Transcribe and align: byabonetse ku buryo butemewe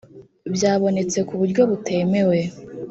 byabonetse 0.55 1.19
ku 1.27 1.33
buryo 1.39 1.61
butemewe 1.69 2.39